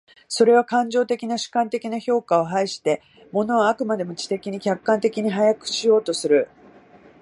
[0.27, 6.49] それは感情的な主観的な評価を排して、物を飽くまでも知的に客観的に把握しようとする。